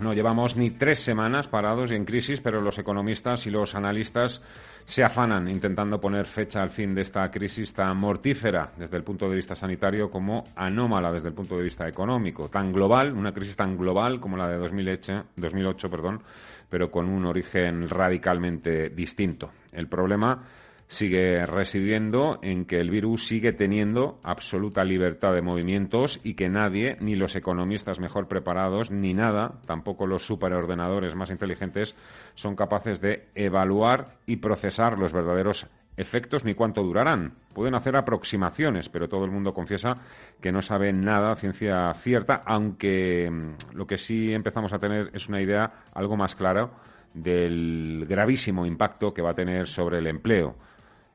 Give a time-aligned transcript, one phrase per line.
[0.00, 4.40] No llevamos ni tres semanas parados y en crisis, pero los economistas y los analistas
[4.84, 9.28] se afanan intentando poner fecha al fin de esta crisis tan mortífera desde el punto
[9.28, 12.48] de vista sanitario como anómala desde el punto de vista económico.
[12.48, 16.22] Tan global, una crisis tan global como la de 2008, 2008 perdón,
[16.70, 19.50] pero con un origen radicalmente distinto.
[19.72, 20.44] El problema
[20.88, 26.96] sigue residiendo en que el virus sigue teniendo absoluta libertad de movimientos y que nadie,
[27.00, 31.94] ni los economistas mejor preparados, ni nada, tampoco los superordenadores más inteligentes,
[32.34, 35.66] son capaces de evaluar y procesar los verdaderos
[35.98, 37.34] efectos ni cuánto durarán.
[37.52, 39.96] Pueden hacer aproximaciones, pero todo el mundo confiesa
[40.40, 45.28] que no sabe nada ciencia cierta, aunque mm, lo que sí empezamos a tener es
[45.28, 46.70] una idea algo más clara
[47.12, 50.54] del gravísimo impacto que va a tener sobre el empleo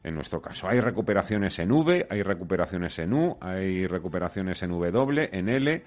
[0.04, 0.68] en nuestro caso.
[0.68, 5.84] Hay recuperaciones en V, hay recuperaciones en U, hay recuperaciones en W, en L,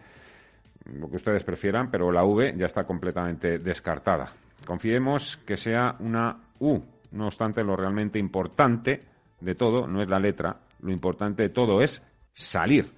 [0.95, 4.33] lo que ustedes prefieran, pero la V ya está completamente descartada.
[4.65, 6.81] Confiemos que sea una U.
[7.13, 9.05] No obstante, lo realmente importante
[9.41, 12.03] de todo no es la letra, lo importante de todo es
[12.35, 12.93] salir,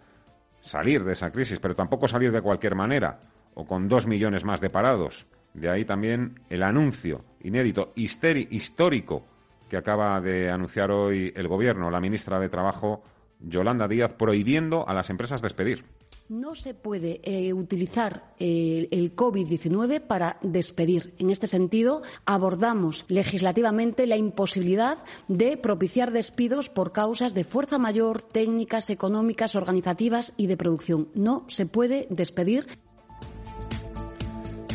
[0.61, 3.21] salir de esa crisis, pero tampoco salir de cualquier manera
[3.55, 5.27] o con dos millones más de parados.
[5.55, 9.25] De ahí también el anuncio inédito, histórico
[9.69, 13.03] que acaba de anunciar hoy el Gobierno, la ministra de Trabajo,
[13.41, 15.85] Yolanda Díaz, prohibiendo a las empresas despedir.
[16.29, 21.15] No se puede eh, utilizar el, el COVID-19 para despedir.
[21.19, 28.21] En este sentido, abordamos legislativamente la imposibilidad de propiciar despidos por causas de fuerza mayor,
[28.23, 31.09] técnicas, económicas, organizativas y de producción.
[31.15, 32.67] No se puede despedir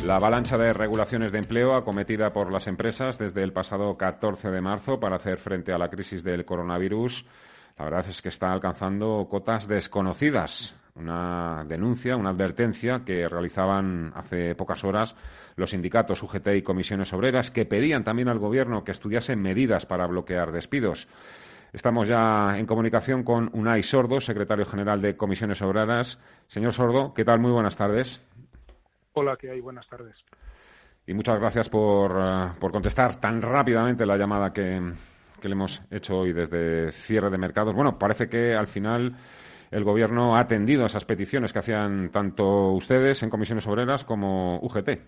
[0.04, 4.60] la avalancha de regulaciones de empleo acometida por las empresas desde el pasado 14 de
[4.60, 7.24] marzo para hacer frente a la crisis del coronavirus,
[7.78, 10.76] la verdad es que está alcanzando cotas desconocidas.
[10.94, 15.16] Una denuncia, una advertencia que realizaban hace pocas horas
[15.56, 20.06] los sindicatos UGT y comisiones obreras que pedían también al Gobierno que estudiase medidas para
[20.06, 21.08] bloquear despidos.
[21.72, 26.20] Estamos ya en comunicación con Unai Sordo, secretario general de Comisiones Obreras.
[26.46, 27.40] Señor Sordo, ¿qué tal?
[27.40, 28.22] Muy buenas tardes.
[29.16, 29.60] Hola, ¿qué hay?
[29.60, 30.24] Buenas tardes.
[31.06, 34.92] Y muchas gracias por, eh, por contestar tan rápidamente la llamada que,
[35.40, 37.74] que, le hemos hecho hoy desde cierre de mercados.
[37.76, 39.14] Bueno, parece que al final
[39.70, 44.58] el Gobierno ha atendido a esas peticiones que hacían tanto ustedes en comisiones obreras como
[44.58, 44.98] UGT.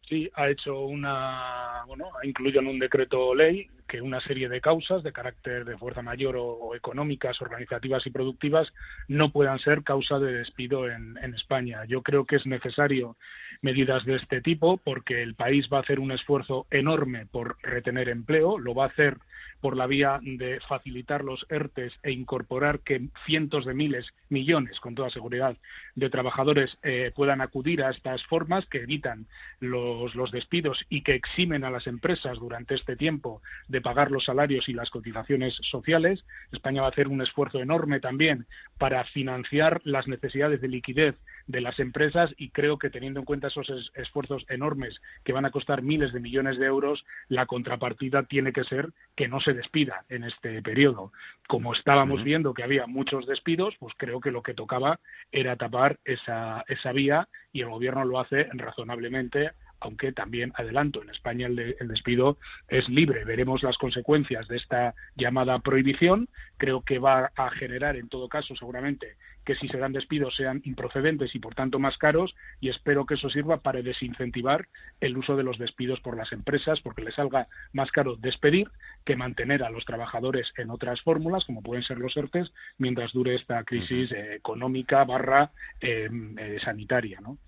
[0.00, 4.62] Sí, ha hecho una, bueno, ha incluido en un decreto ley que una serie de
[4.62, 8.72] causas de carácter de fuerza mayor o, económicas, organizativas y productivas
[9.06, 11.84] no puedan ser causa de despido en, España.
[11.86, 13.16] Yo creo que es necesario
[13.60, 18.08] medidas de este tipo porque el país va a hacer un esfuerzo enorme por retener
[18.08, 19.18] empleo, lo va a hacer
[19.60, 24.94] por la vía de facilitar los ERTES e incorporar que cientos de miles, millones, con
[24.94, 25.56] toda seguridad,
[25.94, 29.26] de trabajadores eh, puedan acudir a estas formas que evitan
[29.60, 34.24] los, los despidos y que eximen a las empresas durante este tiempo de pagar los
[34.24, 36.24] salarios y las cotizaciones sociales.
[36.52, 38.46] España va a hacer un esfuerzo enorme también
[38.78, 41.16] para financiar las necesidades de liquidez
[41.46, 45.50] de las empresas y creo que teniendo en cuenta esos esfuerzos enormes que van a
[45.50, 50.04] costar miles de millones de euros, la contrapartida tiene que ser que no se despida
[50.08, 51.12] en este periodo.
[51.46, 55.00] Como estábamos viendo que había muchos despidos, pues creo que lo que tocaba
[55.30, 61.10] era tapar esa, esa vía y el Gobierno lo hace razonablemente aunque también adelanto, en
[61.10, 62.38] España el, el, despido
[62.68, 63.24] es libre.
[63.24, 66.28] Veremos las consecuencias de esta llamada prohibición.
[66.56, 70.62] Creo que va a generar, en todo caso, seguramente, que si se dan despidos sean
[70.64, 72.34] improcedentes y, por tanto, más caros.
[72.60, 74.68] Y espero que eso sirva para desincentivar
[75.00, 78.70] el uso de los despidos por las empresas, porque les salga más caro despedir
[79.04, 83.34] que mantener a los trabajadores en otras fórmulas, como pueden ser los ERTES, mientras dure
[83.34, 85.50] esta crisis eh, económica barra
[85.80, 86.08] eh,
[86.38, 87.38] eh, sanitaria, ¿no?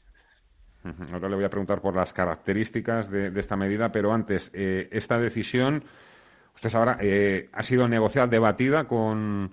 [1.13, 5.19] Ahora le voy a preguntar por las características de, esta medida, pero antes, eh, esta
[5.19, 5.83] decisión,
[6.55, 9.53] usted sabrá, eh, ha sido negociada, debatida con,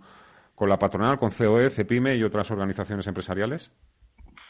[0.56, 3.72] con la patronal, con COE, CEPIME y otras organizaciones empresariales.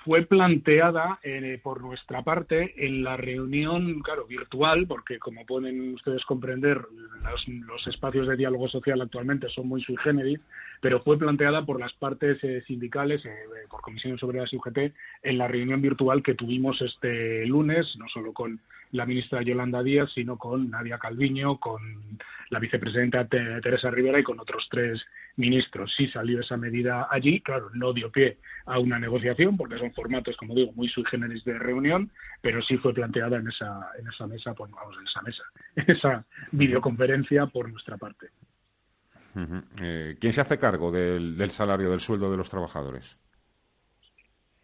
[0.04, 6.26] Fue planteada eh, por nuestra parte en la reunión, claro, virtual, porque como pueden ustedes
[6.26, 6.82] comprender,
[7.24, 10.40] los, los, espacios de diálogo social actualmente son muy sui generis,
[10.82, 13.36] pero fue planteada por las partes eh, sindicales, eh,
[13.70, 18.34] por Comisiones Obreras y UGT, en la reunión virtual que tuvimos este lunes, no solo
[18.34, 18.60] con
[18.92, 21.82] la ministra Yolanda Díaz, sino con Nadia Calviño, con
[22.50, 25.06] la vicepresidenta Teresa Rivera y con otros tres
[25.38, 25.94] ministros.
[25.96, 30.36] Sí salió esa medida allí, claro, no dio pie a una negociación, porque son formatos,
[30.36, 32.12] como digo, muy sui generis de reunión,
[32.42, 35.44] pero sí fue planteada en esa, en esa mesa, pues vamos, en esa mesa,
[35.76, 38.30] en esa videoconferencia por nuestra parte.
[39.82, 43.18] Eh, ¿Quién se hace cargo del salario, del sueldo de los trabajadores?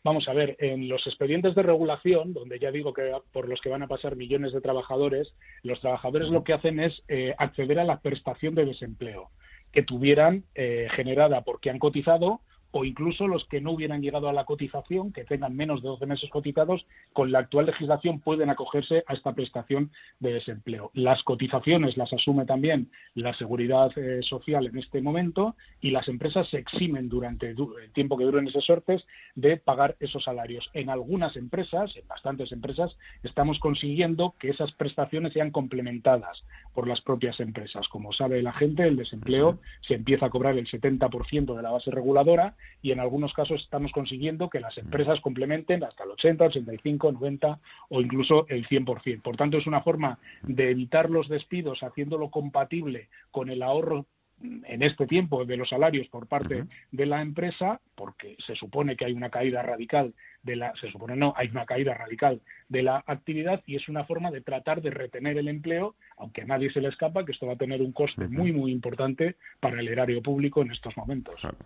[0.04, 3.68] Vamos a ver, en los expedientes de regulación, donde ya digo que por los que
[3.68, 7.84] van a pasar millones de trabajadores, los trabajadores lo que hacen es eh, acceder a
[7.84, 9.32] la prestación de desempleo
[9.74, 12.40] que tuvieran eh, generada porque han cotizado
[12.72, 16.06] o incluso los que no hubieran llegado a la cotización, que tengan menos de 12
[16.06, 20.92] meses cotizados, con la actual legislación pueden acogerse a esta prestación de desempleo.
[20.94, 26.48] Las cotizaciones las asume también la seguridad eh, social en este momento y las empresas
[26.50, 29.06] se eximen durante el tiempo que duren esas suertes
[29.36, 30.70] de pagar esos salarios.
[30.74, 36.44] En algunas empresas, en bastantes empresas, estamos consiguiendo que esas prestaciones sean complementadas
[36.74, 37.88] por las propias empresas.
[37.88, 41.92] Como sabe la gente, el desempleo se empieza a cobrar el 70% de la base
[41.92, 47.12] reguladora y en algunos casos estamos consiguiendo que las empresas complementen hasta el 80, 85,
[47.12, 47.60] 90
[47.90, 49.22] o incluso el 100%.
[49.22, 54.06] Por tanto, es una forma de evitar los despidos haciéndolo compatible con el ahorro
[54.42, 59.06] en este tiempo de los salarios por parte de la empresa, porque se supone que
[59.06, 60.14] hay una caída radical
[60.44, 64.06] de la, se supone no, hay una caída radical de la actividad y es una
[64.06, 67.48] forma de tratar de retener el empleo, aunque a nadie se le escapa que esto
[67.48, 71.42] va a tener un coste muy muy importante para el erario público en estos momentos
[71.42, 71.58] claro.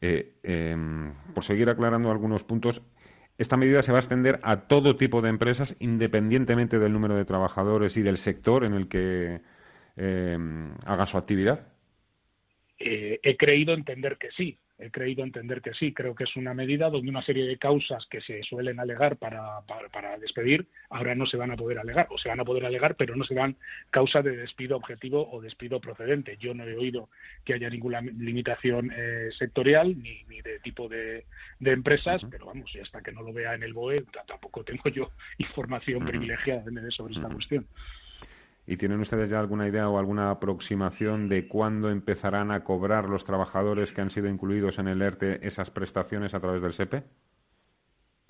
[0.00, 2.82] Eh, em, por seguir aclarando algunos puntos,
[3.38, 7.24] esta medida se va a extender a todo tipo de empresas, independientemente del número de
[7.24, 9.40] trabajadores y del sector en el que
[9.96, 11.68] em, haga su actividad.
[12.78, 15.92] Eh, he creído entender que sí he creído entender que sí.
[15.92, 19.60] Creo que es una medida donde una serie de causas que se suelen alegar para,
[19.92, 22.96] para, despedir ahora no se van a poder alegar, o se van a poder alegar,
[22.96, 23.56] pero no serán
[23.90, 26.36] causa de despido objetivo o despido procedente.
[26.38, 27.08] Yo no he oído
[27.44, 31.26] que haya ninguna limitación eh, sectorial ni, ni, de tipo de,
[31.58, 34.88] de empresas, pero vamos, y hasta que no lo vea en el BOE, tampoco tengo
[34.88, 37.66] yo información privilegiada sobre esta cuestión.
[38.70, 43.24] ¿Y tienen ustedes ya alguna idea o alguna aproximación de cuándo empezarán a cobrar los
[43.24, 47.02] trabajadores que han sido incluidos en el ERTE esas prestaciones a través del SEPE?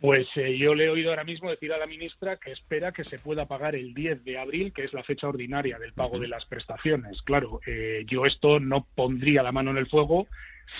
[0.00, 3.02] Pues eh, yo le he oído ahora mismo decir a la ministra que espera que
[3.02, 6.28] se pueda pagar el 10 de abril, que es la fecha ordinaria del pago de
[6.28, 7.20] las prestaciones.
[7.22, 10.28] Claro, eh, yo esto no pondría la mano en el fuego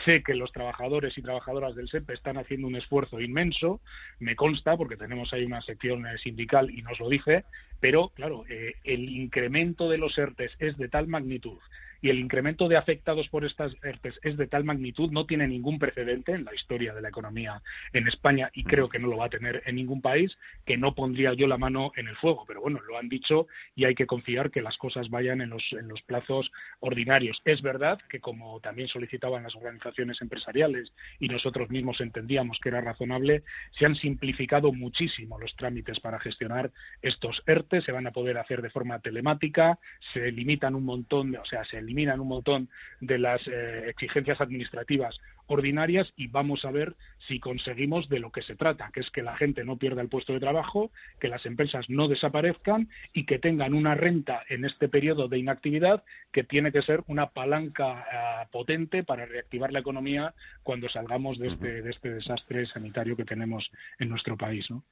[0.04, 3.80] Sé que los trabajadores y trabajadoras del SEPE están haciendo un esfuerzo inmenso,
[4.18, 7.44] me consta, porque tenemos ahí una sección eh, sindical y nos lo dice,
[7.80, 11.58] pero claro, eh, el incremento de los ERTES es de tal magnitud
[12.00, 15.78] y el incremento de afectados por estas ERTES es de tal magnitud, no tiene ningún
[15.78, 17.62] precedente en la historia de la economía
[17.92, 20.94] en España y creo que no lo va a tener en ningún país, que no
[20.94, 22.44] pondría yo la mano en el fuego.
[22.46, 25.72] Pero bueno, lo han dicho y hay que confiar que las cosas vayan en los,
[25.72, 27.40] en los plazos ordinarios.
[27.44, 29.77] Es verdad que, como también solicitaban las organizaciones
[30.20, 36.20] empresariales y nosotros mismos entendíamos que era razonable, se han simplificado muchísimo los trámites para
[36.20, 36.70] gestionar
[37.02, 39.78] estos ERTE, se van a poder hacer de forma telemática,
[40.12, 42.68] se limitan un montón, o sea, se eliminan un montón
[43.00, 46.94] de las eh, exigencias administrativas ordinarias y vamos a ver
[47.26, 50.08] si conseguimos de lo que se trata, que es que la gente no pierda el
[50.08, 54.88] puesto de trabajo, que las empresas no desaparezcan y que tengan una renta en este
[54.88, 60.34] periodo de inactividad que tiene que ser una palanca eh, potente para reactivar la economía
[60.62, 64.70] cuando salgamos de este, de este desastre sanitario que tenemos en nuestro país.
[64.70, 64.84] ¿no?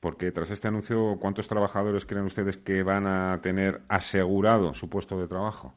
[0.00, 5.18] Porque tras este anuncio, ¿cuántos trabajadores creen ustedes que van a tener asegurado su puesto
[5.18, 5.74] de trabajo?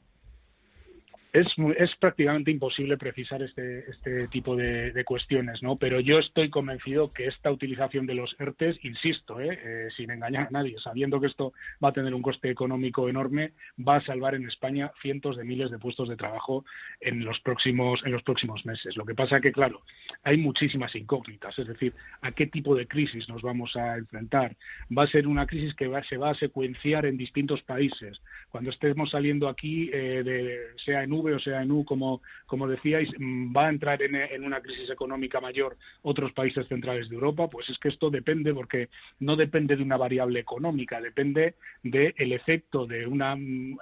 [1.33, 5.77] Es, es prácticamente imposible precisar este, este tipo de, cuestiones, ¿no?
[5.77, 9.59] Pero yo estoy convencido que esta utilización de los ERTES, insisto, ¿eh?
[9.63, 9.87] ¿eh?
[9.95, 11.53] sin engañar a nadie, sabiendo que esto
[11.83, 15.71] va a tener un coste económico enorme, va a salvar en España cientos de miles
[15.71, 16.65] de puestos de trabajo
[16.99, 18.97] en los próximos, en los próximos meses.
[18.97, 19.81] Lo que pasa que, claro,
[20.23, 24.57] hay muchísimas incógnitas, es decir, a qué tipo de crisis nos vamos a enfrentar.
[24.95, 28.21] Va a ser una crisis que se va a secuenciar en distintos países.
[28.49, 33.09] Cuando estemos saliendo aquí, eh, de, sea en o sea en U, como, como decíais,
[33.17, 37.69] mm, va a entrar en, una crisis económica mayor otros países centrales de Europa, pues
[37.69, 43.07] es que esto depende, porque no depende de una variable económica, depende del efecto de
[43.07, 43.77] una, mm,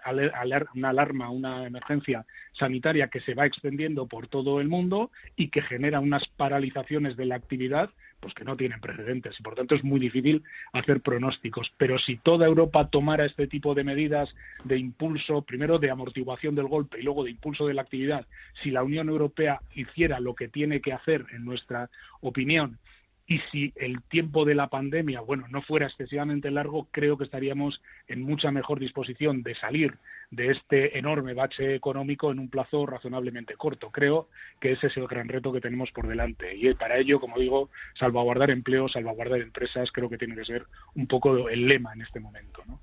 [0.76, 5.62] una alarma, una emergencia sanitaria que se va extendiendo por todo el mundo y que
[5.62, 7.90] genera unas paralizaciones de la actividad
[8.26, 10.42] pues que no tienen precedentes y por tanto es muy difícil
[10.74, 11.72] hacer pronósticos.
[11.78, 16.66] Pero si toda Europa tomara este tipo de medidas de impulso, primero de amortiguación del
[16.66, 18.26] golpe y luego de impulso de la actividad,
[18.64, 21.92] si la Unión Europea hiciera lo que tiene que hacer, en nuestra
[22.22, 22.80] opinión,
[23.28, 27.82] y si el tiempo de la pandemia, bueno, no fuera excesivamente largo, creo que estaríamos
[28.08, 29.98] en mucha mejor disposición de salir
[30.30, 33.90] de este enorme bache económico en un plazo razonablemente corto.
[33.90, 34.28] Creo
[34.60, 36.56] que ese es el gran reto que tenemos por delante.
[36.56, 41.08] Y para ello, como digo, salvaguardar empleo, salvaguardar empresas, creo que tiene que ser un
[41.08, 42.80] poco el lema en este momento, ¿no?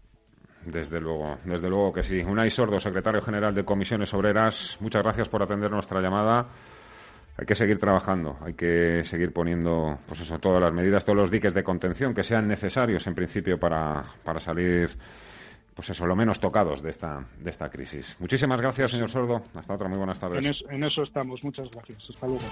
[0.67, 2.21] Desde luego, desde luego que sí.
[2.21, 6.49] Unai Sordo, secretario general de Comisiones Obreras, muchas gracias por atender nuestra llamada
[7.37, 11.31] hay que seguir trabajando, hay que seguir poniendo, pues eso, todas las medidas, todos los
[11.31, 14.91] diques de contención que sean necesarios en principio para, para salir,
[15.75, 18.17] pues eso, lo menos tocados de esta, de esta crisis.
[18.21, 19.43] Muchísimas gracias, señor Sordo.
[19.55, 20.45] Hasta otra, muy buenas tardes.
[20.45, 21.43] En eso, en eso estamos.
[21.43, 22.11] Muchas gracias.
[22.11, 22.43] Hasta luego.